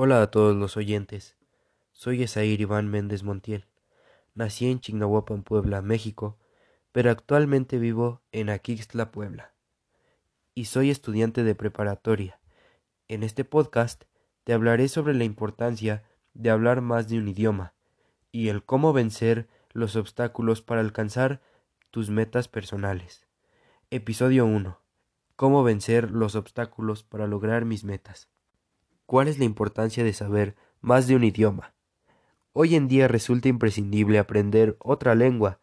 Hola 0.00 0.22
a 0.22 0.30
todos 0.30 0.54
los 0.54 0.76
oyentes. 0.76 1.34
Soy 1.90 2.22
Esair 2.22 2.60
Iván 2.60 2.86
Méndez 2.86 3.24
Montiel. 3.24 3.66
Nací 4.32 4.70
en 4.70 4.78
Chignahuapan, 4.78 5.42
Puebla, 5.42 5.82
México, 5.82 6.38
pero 6.92 7.10
actualmente 7.10 7.80
vivo 7.80 8.22
en 8.30 8.48
Aquixtla, 8.48 9.10
Puebla. 9.10 9.54
Y 10.54 10.66
soy 10.66 10.90
estudiante 10.90 11.42
de 11.42 11.56
preparatoria. 11.56 12.38
En 13.08 13.24
este 13.24 13.44
podcast 13.44 14.04
te 14.44 14.52
hablaré 14.52 14.86
sobre 14.86 15.14
la 15.14 15.24
importancia 15.24 16.04
de 16.32 16.50
hablar 16.50 16.80
más 16.80 17.08
de 17.08 17.18
un 17.18 17.26
idioma 17.26 17.74
y 18.30 18.50
el 18.50 18.62
cómo 18.62 18.92
vencer 18.92 19.48
los 19.72 19.96
obstáculos 19.96 20.62
para 20.62 20.80
alcanzar 20.80 21.40
tus 21.90 22.08
metas 22.08 22.46
personales. 22.46 23.26
Episodio 23.90 24.46
1. 24.46 24.80
Cómo 25.34 25.64
vencer 25.64 26.12
los 26.12 26.36
obstáculos 26.36 27.02
para 27.02 27.26
lograr 27.26 27.64
mis 27.64 27.82
metas. 27.82 28.28
¿Cuál 29.08 29.28
es 29.28 29.38
la 29.38 29.46
importancia 29.46 30.04
de 30.04 30.12
saber 30.12 30.54
más 30.82 31.06
de 31.06 31.16
un 31.16 31.24
idioma? 31.24 31.72
Hoy 32.52 32.74
en 32.74 32.88
día 32.88 33.08
resulta 33.08 33.48
imprescindible 33.48 34.18
aprender 34.18 34.76
otra 34.80 35.14
lengua, 35.14 35.60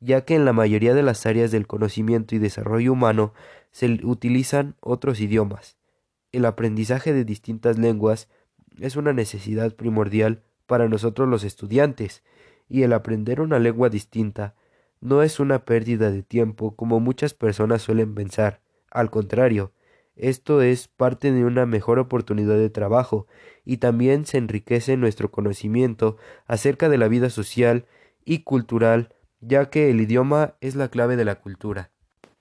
ya 0.00 0.24
que 0.24 0.34
en 0.34 0.44
la 0.44 0.52
mayoría 0.52 0.94
de 0.94 1.04
las 1.04 1.24
áreas 1.24 1.52
del 1.52 1.68
conocimiento 1.68 2.34
y 2.34 2.40
desarrollo 2.40 2.92
humano 2.92 3.34
se 3.70 4.00
utilizan 4.02 4.74
otros 4.80 5.20
idiomas. 5.20 5.78
El 6.32 6.44
aprendizaje 6.44 7.12
de 7.12 7.24
distintas 7.24 7.78
lenguas 7.78 8.28
es 8.80 8.96
una 8.96 9.12
necesidad 9.12 9.76
primordial 9.76 10.42
para 10.66 10.88
nosotros 10.88 11.28
los 11.28 11.44
estudiantes, 11.44 12.24
y 12.68 12.82
el 12.82 12.92
aprender 12.92 13.40
una 13.40 13.60
lengua 13.60 13.90
distinta 13.90 14.56
no 15.00 15.22
es 15.22 15.38
una 15.38 15.64
pérdida 15.64 16.10
de 16.10 16.24
tiempo 16.24 16.74
como 16.74 16.98
muchas 16.98 17.32
personas 17.32 17.80
suelen 17.80 18.16
pensar. 18.16 18.60
Al 18.90 19.08
contrario, 19.08 19.70
esto 20.18 20.62
es 20.62 20.88
parte 20.88 21.32
de 21.32 21.44
una 21.44 21.64
mejor 21.64 21.98
oportunidad 21.98 22.56
de 22.56 22.70
trabajo 22.70 23.26
y 23.64 23.78
también 23.78 24.26
se 24.26 24.38
enriquece 24.38 24.96
nuestro 24.96 25.30
conocimiento 25.30 26.16
acerca 26.46 26.88
de 26.88 26.98
la 26.98 27.08
vida 27.08 27.30
social 27.30 27.86
y 28.24 28.40
cultural, 28.40 29.14
ya 29.40 29.70
que 29.70 29.90
el 29.90 30.00
idioma 30.00 30.56
es 30.60 30.74
la 30.74 30.88
clave 30.88 31.16
de 31.16 31.24
la 31.24 31.36
cultura. 31.36 31.90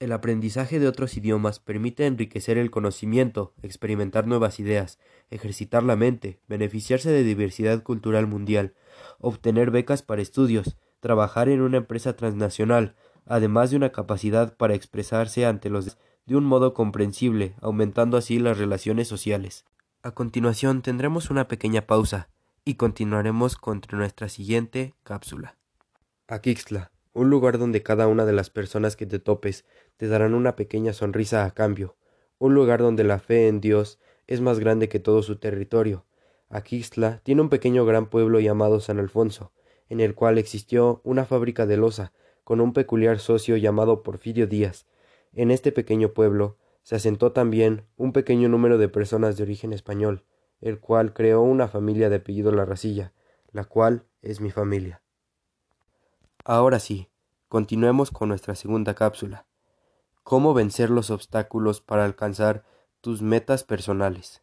El 0.00 0.12
aprendizaje 0.12 0.78
de 0.78 0.86
otros 0.86 1.16
idiomas 1.16 1.58
permite 1.58 2.06
enriquecer 2.06 2.58
el 2.58 2.70
conocimiento, 2.70 3.54
experimentar 3.62 4.26
nuevas 4.26 4.60
ideas, 4.60 4.98
ejercitar 5.30 5.82
la 5.82 5.96
mente, 5.96 6.40
beneficiarse 6.46 7.10
de 7.10 7.22
diversidad 7.22 7.82
cultural 7.82 8.26
mundial, 8.26 8.74
obtener 9.18 9.70
becas 9.70 10.02
para 10.02 10.22
estudios, 10.22 10.76
trabajar 11.00 11.48
en 11.48 11.60
una 11.60 11.78
empresa 11.78 12.16
transnacional, 12.16 12.94
además 13.26 13.70
de 13.70 13.76
una 13.76 13.92
capacidad 13.92 14.56
para 14.56 14.74
expresarse 14.74 15.46
ante 15.46 15.70
los 15.70 15.96
de 16.26 16.36
un 16.36 16.44
modo 16.44 16.74
comprensible, 16.74 17.54
aumentando 17.60 18.16
así 18.16 18.38
las 18.38 18.58
relaciones 18.58 19.08
sociales. 19.08 19.64
A 20.02 20.12
continuación 20.12 20.82
tendremos 20.82 21.30
una 21.30 21.48
pequeña 21.48 21.86
pausa 21.86 22.28
y 22.64 22.74
continuaremos 22.74 23.56
con 23.56 23.82
nuestra 23.92 24.28
siguiente 24.28 24.94
cápsula. 25.02 25.56
Aquixtla, 26.28 26.90
un 27.12 27.30
lugar 27.30 27.58
donde 27.58 27.82
cada 27.82 28.08
una 28.08 28.24
de 28.24 28.32
las 28.32 28.50
personas 28.50 28.96
que 28.96 29.06
te 29.06 29.18
topes 29.18 29.64
te 29.96 30.08
darán 30.08 30.34
una 30.34 30.56
pequeña 30.56 30.92
sonrisa 30.92 31.44
a 31.44 31.50
cambio, 31.52 31.96
un 32.38 32.54
lugar 32.54 32.80
donde 32.80 33.04
la 33.04 33.18
fe 33.18 33.48
en 33.48 33.60
Dios 33.60 33.98
es 34.26 34.40
más 34.40 34.58
grande 34.58 34.88
que 34.88 35.00
todo 35.00 35.22
su 35.22 35.36
territorio. 35.36 36.06
Aquixtla 36.48 37.20
tiene 37.22 37.42
un 37.42 37.50
pequeño 37.50 37.84
gran 37.84 38.06
pueblo 38.06 38.40
llamado 38.40 38.80
San 38.80 38.98
Alfonso, 38.98 39.52
en 39.88 40.00
el 40.00 40.14
cual 40.14 40.38
existió 40.38 41.00
una 41.04 41.24
fábrica 41.24 41.66
de 41.66 41.76
loza, 41.76 42.12
con 42.42 42.60
un 42.60 42.72
peculiar 42.72 43.18
socio 43.18 43.56
llamado 43.56 44.02
Porfirio 44.02 44.46
Díaz, 44.46 44.86
en 45.34 45.50
este 45.50 45.72
pequeño 45.72 46.10
pueblo 46.10 46.56
se 46.82 46.96
asentó 46.96 47.32
también 47.32 47.86
un 47.96 48.12
pequeño 48.12 48.48
número 48.48 48.78
de 48.78 48.88
personas 48.88 49.36
de 49.36 49.42
origen 49.42 49.72
español, 49.72 50.24
el 50.60 50.78
cual 50.78 51.12
creó 51.12 51.40
una 51.40 51.66
familia 51.66 52.10
de 52.10 52.16
apellido 52.16 52.52
Larracilla, 52.52 53.12
la 53.52 53.64
cual 53.64 54.04
es 54.22 54.40
mi 54.40 54.50
familia. 54.50 55.02
Ahora 56.44 56.78
sí, 56.78 57.08
continuemos 57.48 58.10
con 58.10 58.28
nuestra 58.28 58.54
segunda 58.54 58.94
cápsula. 58.94 59.46
¿Cómo 60.22 60.54
vencer 60.54 60.90
los 60.90 61.10
obstáculos 61.10 61.80
para 61.80 62.04
alcanzar 62.04 62.64
tus 63.00 63.22
metas 63.22 63.64
personales? 63.64 64.42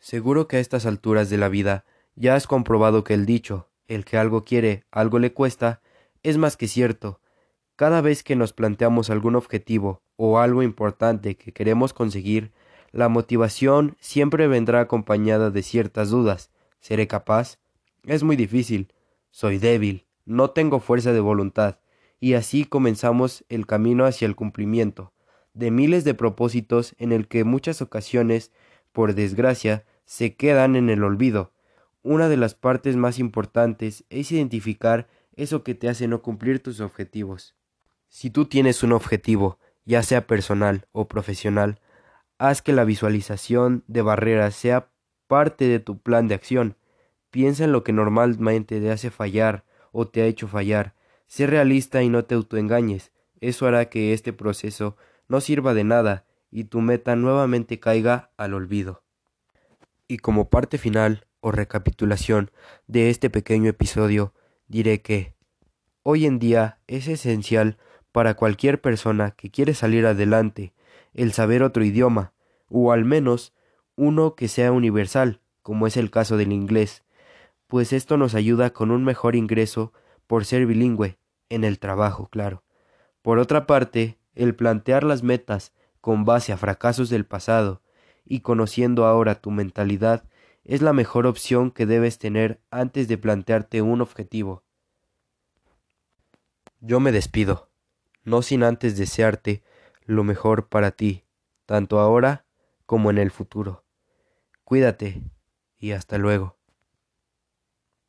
Seguro 0.00 0.48
que 0.48 0.56
a 0.56 0.60
estas 0.60 0.86
alturas 0.86 1.30
de 1.30 1.38
la 1.38 1.48
vida 1.48 1.84
ya 2.14 2.34
has 2.34 2.46
comprobado 2.46 3.04
que 3.04 3.14
el 3.14 3.26
dicho, 3.26 3.68
el 3.86 4.04
que 4.04 4.16
algo 4.16 4.44
quiere, 4.44 4.84
algo 4.90 5.18
le 5.18 5.32
cuesta, 5.32 5.80
es 6.22 6.38
más 6.38 6.56
que 6.56 6.68
cierto. 6.68 7.20
Cada 7.76 8.00
vez 8.00 8.22
que 8.22 8.36
nos 8.36 8.52
planteamos 8.52 9.10
algún 9.10 9.36
objetivo 9.36 10.02
o 10.18 10.38
algo 10.38 10.62
importante 10.62 11.36
que 11.36 11.52
queremos 11.52 11.94
conseguir, 11.94 12.52
la 12.92 13.08
motivación 13.08 13.96
siempre 14.00 14.48
vendrá 14.48 14.80
acompañada 14.80 15.50
de 15.50 15.62
ciertas 15.62 16.10
dudas. 16.10 16.50
¿Seré 16.80 17.06
capaz? 17.06 17.58
Es 18.04 18.22
muy 18.22 18.36
difícil. 18.36 18.92
Soy 19.30 19.56
débil. 19.56 20.04
No 20.26 20.50
tengo 20.50 20.80
fuerza 20.80 21.14
de 21.14 21.20
voluntad. 21.20 21.78
Y 22.20 22.34
así 22.34 22.66
comenzamos 22.66 23.46
el 23.48 23.64
camino 23.64 24.04
hacia 24.04 24.26
el 24.26 24.36
cumplimiento 24.36 25.14
de 25.58 25.72
miles 25.72 26.04
de 26.04 26.14
propósitos 26.14 26.94
en 26.98 27.10
el 27.10 27.26
que 27.26 27.42
muchas 27.42 27.82
ocasiones, 27.82 28.52
por 28.92 29.14
desgracia, 29.14 29.84
se 30.04 30.36
quedan 30.36 30.76
en 30.76 30.88
el 30.88 31.02
olvido. 31.02 31.52
Una 32.04 32.28
de 32.28 32.36
las 32.36 32.54
partes 32.54 32.94
más 32.94 33.18
importantes 33.18 34.04
es 34.08 34.30
identificar 34.30 35.08
eso 35.34 35.64
que 35.64 35.74
te 35.74 35.88
hace 35.88 36.06
no 36.06 36.22
cumplir 36.22 36.62
tus 36.62 36.78
objetivos. 36.78 37.56
Si 38.08 38.30
tú 38.30 38.44
tienes 38.44 38.84
un 38.84 38.92
objetivo 38.92 39.58
ya 39.88 40.02
sea 40.02 40.26
personal 40.26 40.86
o 40.92 41.08
profesional, 41.08 41.80
haz 42.36 42.60
que 42.60 42.74
la 42.74 42.84
visualización 42.84 43.84
de 43.86 44.02
barreras 44.02 44.54
sea 44.54 44.90
parte 45.28 45.66
de 45.66 45.80
tu 45.80 45.98
plan 45.98 46.28
de 46.28 46.34
acción. 46.34 46.76
Piensa 47.30 47.64
en 47.64 47.72
lo 47.72 47.84
que 47.84 47.94
normalmente 47.94 48.80
te 48.80 48.90
hace 48.90 49.10
fallar 49.10 49.64
o 49.90 50.06
te 50.06 50.20
ha 50.20 50.26
hecho 50.26 50.46
fallar. 50.46 50.94
Sé 51.26 51.46
realista 51.46 52.02
y 52.02 52.10
no 52.10 52.26
te 52.26 52.34
autoengañes. 52.34 53.12
Eso 53.40 53.66
hará 53.66 53.86
que 53.86 54.12
este 54.12 54.34
proceso 54.34 54.98
no 55.26 55.40
sirva 55.40 55.72
de 55.72 55.84
nada 55.84 56.26
y 56.50 56.64
tu 56.64 56.82
meta 56.82 57.16
nuevamente 57.16 57.80
caiga 57.80 58.30
al 58.36 58.52
olvido. 58.52 59.02
Y 60.06 60.18
como 60.18 60.50
parte 60.50 60.76
final 60.76 61.26
o 61.40 61.50
recapitulación 61.50 62.50
de 62.88 63.08
este 63.08 63.30
pequeño 63.30 63.70
episodio, 63.70 64.34
diré 64.66 65.00
que 65.00 65.34
hoy 66.02 66.26
en 66.26 66.38
día 66.38 66.78
es 66.88 67.08
esencial 67.08 67.78
para 68.12 68.34
cualquier 68.34 68.80
persona 68.80 69.32
que 69.32 69.50
quiere 69.50 69.74
salir 69.74 70.06
adelante 70.06 70.72
el 71.14 71.32
saber 71.32 71.62
otro 71.62 71.84
idioma, 71.84 72.32
o 72.68 72.92
al 72.92 73.04
menos 73.04 73.54
uno 73.96 74.34
que 74.34 74.48
sea 74.48 74.72
universal, 74.72 75.40
como 75.62 75.86
es 75.86 75.96
el 75.96 76.10
caso 76.10 76.36
del 76.36 76.52
inglés, 76.52 77.04
pues 77.66 77.92
esto 77.92 78.16
nos 78.16 78.34
ayuda 78.34 78.70
con 78.70 78.90
un 78.90 79.04
mejor 79.04 79.36
ingreso 79.36 79.92
por 80.26 80.44
ser 80.44 80.66
bilingüe, 80.66 81.18
en 81.48 81.64
el 81.64 81.78
trabajo, 81.78 82.28
claro. 82.28 82.62
Por 83.22 83.38
otra 83.38 83.66
parte, 83.66 84.18
el 84.34 84.54
plantear 84.54 85.04
las 85.04 85.22
metas 85.22 85.72
con 86.00 86.24
base 86.24 86.52
a 86.52 86.56
fracasos 86.56 87.10
del 87.10 87.26
pasado 87.26 87.82
y 88.24 88.40
conociendo 88.40 89.06
ahora 89.06 89.40
tu 89.40 89.50
mentalidad 89.50 90.24
es 90.64 90.82
la 90.82 90.92
mejor 90.92 91.26
opción 91.26 91.70
que 91.70 91.86
debes 91.86 92.18
tener 92.18 92.60
antes 92.70 93.08
de 93.08 93.18
plantearte 93.18 93.82
un 93.82 94.00
objetivo. 94.00 94.62
Yo 96.80 97.00
me 97.00 97.10
despido 97.10 97.67
no 98.24 98.42
sin 98.42 98.62
antes 98.62 98.96
desearte 98.96 99.62
lo 100.04 100.24
mejor 100.24 100.68
para 100.68 100.90
ti, 100.92 101.24
tanto 101.66 102.00
ahora 102.00 102.46
como 102.86 103.10
en 103.10 103.18
el 103.18 103.30
futuro. 103.30 103.84
Cuídate 104.64 105.22
y 105.78 105.92
hasta 105.92 106.18
luego. 106.18 106.57